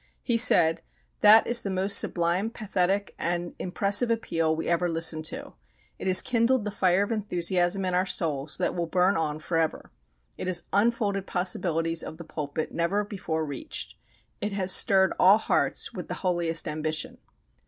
He 0.23 0.35
said: 0.35 0.81
"That 1.19 1.45
is 1.45 1.61
the 1.61 1.69
most 1.69 1.99
sublime, 1.99 2.49
pathetic 2.49 3.13
and 3.19 3.53
impressive 3.59 4.09
appeal 4.09 4.55
we 4.55 4.65
ever 4.65 4.89
listened 4.89 5.25
to. 5.25 5.53
It 5.99 6.07
has 6.07 6.23
kindled 6.23 6.65
the 6.65 6.71
fire 6.71 7.03
of 7.03 7.11
enthusiasm 7.11 7.85
in 7.85 7.93
our 7.93 8.07
souls 8.07 8.57
that 8.57 8.73
will 8.73 8.87
burn 8.87 9.15
on 9.15 9.37
for 9.37 9.57
ever. 9.57 9.91
It 10.39 10.47
has 10.47 10.65
unfolded 10.73 11.27
possibilities 11.27 12.01
of 12.01 12.17
the 12.17 12.23
pulpit 12.23 12.71
never 12.71 13.03
before 13.03 13.45
reached. 13.45 13.95
It 14.41 14.53
has 14.53 14.71
stirred 14.71 15.13
all 15.19 15.37
hearts 15.37 15.93
with 15.93 16.07
the 16.07 16.15
holiest 16.25 16.67
ambition." 16.67 17.19